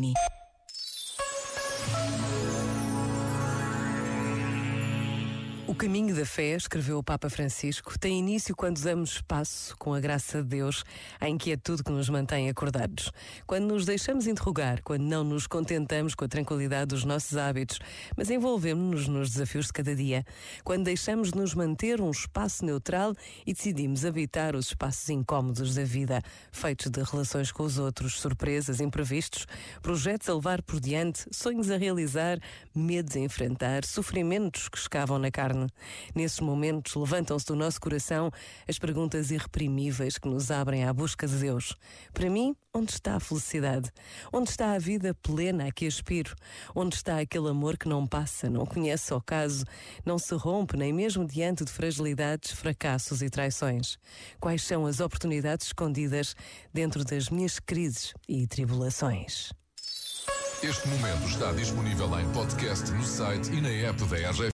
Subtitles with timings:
[0.00, 0.29] Lamborghini.
[5.70, 10.00] O caminho da fé, escreveu o Papa Francisco, tem início quando damos espaço, com a
[10.00, 10.82] graça de Deus,
[11.20, 13.12] à inquietude que nos mantém acordados.
[13.46, 17.78] Quando nos deixamos interrogar, quando não nos contentamos com a tranquilidade dos nossos hábitos,
[18.16, 20.26] mas envolvemos-nos nos desafios de cada dia.
[20.64, 23.14] Quando deixamos de nos manter um espaço neutral
[23.46, 28.80] e decidimos habitar os espaços incômodos da vida, feitos de relações com os outros, surpresas,
[28.80, 29.46] imprevistos,
[29.80, 32.40] projetos a levar por diante, sonhos a realizar,
[32.74, 35.59] medos a enfrentar, sofrimentos que escavam na carne
[36.14, 38.30] Nesses momentos levantam-se do nosso coração
[38.68, 41.74] as perguntas irreprimíveis que nos abrem à busca de Deus.
[42.12, 43.90] Para mim, onde está a felicidade?
[44.32, 46.34] Onde está a vida plena a que aspiro?
[46.74, 49.64] Onde está aquele amor que não passa, não conhece o caso,
[50.04, 53.98] não se rompe nem mesmo diante de fragilidades, fracassos e traições?
[54.38, 56.34] Quais são as oportunidades escondidas
[56.72, 59.50] dentro das minhas crises e tribulações?
[60.62, 64.42] Este momento está disponível em podcast no site e na app da RGF.